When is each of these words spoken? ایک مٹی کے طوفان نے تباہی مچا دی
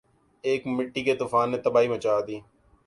ایک 0.43 0.61
مٹی 0.75 1.01
کے 1.05 1.13
طوفان 1.19 1.47
نے 1.51 1.57
تباہی 1.65 1.87
مچا 1.93 2.15
دی 2.27 2.37